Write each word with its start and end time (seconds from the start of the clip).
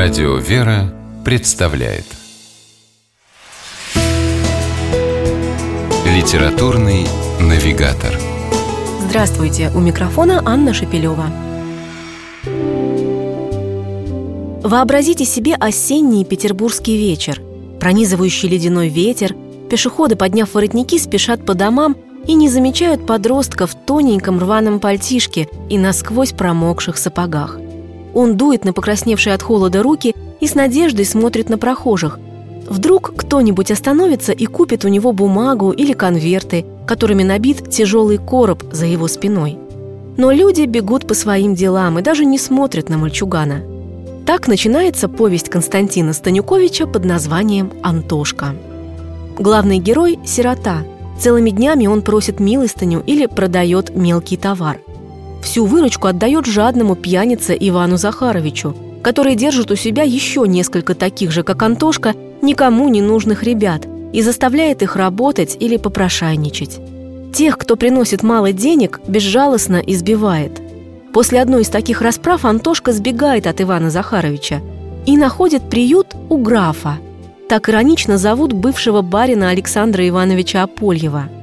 Радио 0.00 0.36
«Вера» 0.36 0.94
представляет 1.24 2.04
Литературный 6.06 7.04
навигатор 7.40 8.16
Здравствуйте! 9.08 9.72
У 9.74 9.80
микрофона 9.80 10.40
Анна 10.44 10.72
Шапилева. 10.72 11.24
Вообразите 14.62 15.24
себе 15.24 15.56
осенний 15.56 16.24
петербургский 16.24 16.96
вечер. 16.96 17.42
Пронизывающий 17.80 18.48
ледяной 18.48 18.90
ветер, 18.90 19.34
пешеходы, 19.68 20.14
подняв 20.14 20.54
воротники, 20.54 20.96
спешат 20.96 21.44
по 21.44 21.54
домам 21.54 21.96
и 22.24 22.34
не 22.34 22.48
замечают 22.48 23.04
подростка 23.04 23.66
в 23.66 23.74
тоненьком 23.74 24.38
рваном 24.38 24.78
пальтишке 24.78 25.48
и 25.68 25.76
насквозь 25.76 26.30
промокших 26.30 26.96
сапогах– 26.96 27.58
он 28.18 28.36
дует 28.36 28.64
на 28.64 28.72
покрасневшие 28.72 29.32
от 29.32 29.42
холода 29.42 29.80
руки 29.80 30.12
и 30.40 30.48
с 30.48 30.56
надеждой 30.56 31.04
смотрит 31.04 31.48
на 31.48 31.56
прохожих. 31.56 32.18
Вдруг 32.68 33.14
кто-нибудь 33.16 33.70
остановится 33.70 34.32
и 34.32 34.44
купит 34.46 34.84
у 34.84 34.88
него 34.88 35.12
бумагу 35.12 35.70
или 35.70 35.92
конверты, 35.92 36.66
которыми 36.84 37.22
набит 37.22 37.70
тяжелый 37.70 38.18
короб 38.18 38.64
за 38.72 38.86
его 38.86 39.06
спиной. 39.06 39.56
Но 40.16 40.32
люди 40.32 40.62
бегут 40.62 41.06
по 41.06 41.14
своим 41.14 41.54
делам 41.54 42.00
и 42.00 42.02
даже 42.02 42.24
не 42.24 42.38
смотрят 42.38 42.88
на 42.88 42.98
мальчугана. 42.98 43.62
Так 44.26 44.48
начинается 44.48 45.08
повесть 45.08 45.48
Константина 45.48 46.12
Станюковича 46.12 46.88
под 46.88 47.04
названием 47.04 47.70
«Антошка». 47.84 48.56
Главный 49.38 49.78
герой– 49.78 50.18
сирота. 50.26 50.82
Целыми 51.20 51.50
днями 51.50 51.86
он 51.86 52.02
просит 52.02 52.40
милостыню 52.40 53.00
или 53.06 53.26
продает 53.26 53.94
мелкий 53.94 54.36
товар– 54.36 54.80
Всю 55.42 55.64
выручку 55.64 56.08
отдает 56.08 56.46
жадному 56.46 56.94
пьянице 56.96 57.56
Ивану 57.58 57.96
Захаровичу, 57.96 58.74
который 59.02 59.34
держит 59.34 59.70
у 59.70 59.76
себя 59.76 60.02
еще 60.02 60.44
несколько 60.46 60.94
таких 60.94 61.30
же, 61.30 61.42
как 61.42 61.62
Антошка, 61.62 62.14
никому 62.42 62.88
не 62.88 63.00
нужных 63.00 63.42
ребят 63.42 63.86
и 64.12 64.22
заставляет 64.22 64.82
их 64.82 64.96
работать 64.96 65.56
или 65.60 65.76
попрошайничать. 65.76 66.80
Тех, 67.32 67.58
кто 67.58 67.76
приносит 67.76 68.22
мало 68.22 68.52
денег, 68.52 69.00
безжалостно 69.06 69.76
избивает. 69.76 70.60
После 71.12 71.40
одной 71.40 71.62
из 71.62 71.68
таких 71.68 72.00
расправ 72.00 72.44
Антошка 72.44 72.92
сбегает 72.92 73.46
от 73.46 73.60
Ивана 73.60 73.90
Захаровича 73.90 74.60
и 75.06 75.16
находит 75.16 75.68
приют 75.70 76.08
у 76.28 76.38
графа. 76.38 76.98
Так 77.48 77.68
иронично 77.68 78.18
зовут 78.18 78.52
бывшего 78.52 79.02
барина 79.02 79.50
Александра 79.50 80.06
Ивановича 80.06 80.62
Апольева– 80.62 81.28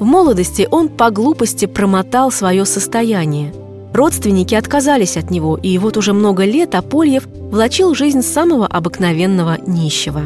в 0.00 0.04
молодости 0.04 0.66
он 0.70 0.88
по 0.88 1.10
глупости 1.10 1.66
промотал 1.66 2.30
свое 2.32 2.64
состояние. 2.64 3.52
Родственники 3.92 4.54
отказались 4.54 5.18
от 5.18 5.30
него, 5.30 5.58
и 5.58 5.76
вот 5.76 5.98
уже 5.98 6.14
много 6.14 6.44
лет 6.44 6.74
Апольев 6.74 7.26
влачил 7.26 7.94
жизнь 7.94 8.22
самого 8.22 8.66
обыкновенного 8.66 9.58
нищего. 9.66 10.22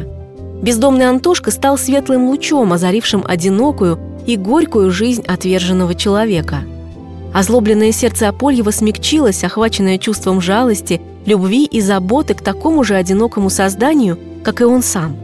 Бездомный 0.61 1.09
Антошка 1.09 1.51
стал 1.51 1.77
светлым 1.77 2.29
лучом, 2.29 2.71
озарившим 2.71 3.25
одинокую 3.27 3.99
и 4.25 4.37
горькую 4.37 4.91
жизнь 4.91 5.23
отверженного 5.27 5.93
человека. 5.93 6.63
Озлобленное 7.33 7.91
сердце 7.91 8.29
Апольева 8.29 8.71
смягчилось, 8.71 9.43
охваченное 9.43 9.97
чувством 9.97 10.39
жалости, 10.39 11.01
любви 11.25 11.65
и 11.65 11.81
заботы 11.81 12.33
к 12.33 12.41
такому 12.41 12.85
же 12.85 12.95
одинокому 12.95 13.49
созданию, 13.49 14.17
как 14.41 14.61
и 14.61 14.63
он 14.63 14.81
сам. 14.81 15.17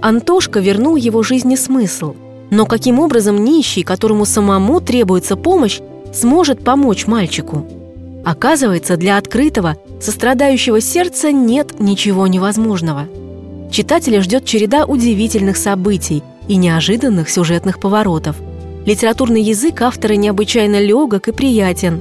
Антошка 0.00 0.60
вернул 0.60 0.96
его 0.96 1.22
жизни 1.22 1.54
смысл– 1.54 2.14
но 2.50 2.66
каким 2.66 2.98
образом 2.98 3.44
нищий, 3.44 3.82
которому 3.82 4.24
самому 4.24 4.80
требуется 4.80 5.36
помощь, 5.36 5.80
сможет 6.12 6.62
помочь 6.64 7.06
мальчику? 7.06 7.64
Оказывается, 8.24 8.96
для 8.96 9.16
открытого, 9.16 9.76
сострадающего 10.00 10.80
сердца 10.80 11.32
нет 11.32 11.78
ничего 11.80 12.26
невозможного. 12.26 13.08
Читателя 13.70 14.20
ждет 14.20 14.44
череда 14.44 14.84
удивительных 14.84 15.56
событий 15.56 16.22
и 16.48 16.56
неожиданных 16.56 17.30
сюжетных 17.30 17.78
поворотов. 17.80 18.36
Литературный 18.84 19.42
язык 19.42 19.80
автора 19.82 20.14
необычайно 20.14 20.80
легок 20.80 21.28
и 21.28 21.32
приятен. 21.32 22.00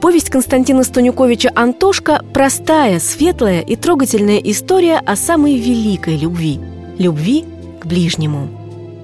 Повесть 0.00 0.30
Константина 0.30 0.82
Станюковича 0.82 1.52
«Антошка»– 1.54 2.24
простая, 2.32 2.98
светлая 3.00 3.60
и 3.60 3.76
трогательная 3.76 4.38
история 4.38 4.96
о 4.96 5.14
самой 5.14 5.58
великой 5.58 6.16
любви– 6.16 6.58
любви 6.98 7.44
к 7.80 7.86
ближнему– 7.86 8.48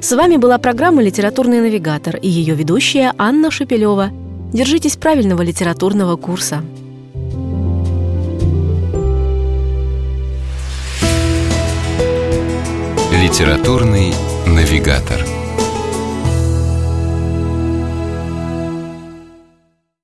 с 0.06 0.14
вами 0.14 0.36
была 0.36 0.56
программа 0.58 1.02
«Литературный 1.02 1.60
навигатор» 1.60 2.14
и 2.14 2.28
ее 2.28 2.54
ведущая 2.54 3.12
Анна 3.18 3.50
Шепелева. 3.50 4.10
Держитесь 4.52 4.94
правильного 4.94 5.42
литературного 5.42 6.14
курса. 6.14 6.62
«Литературный 13.20 14.14
навигатор» 14.46 15.35